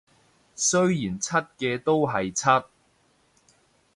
[0.55, 2.63] 雖然柒嘅都係柒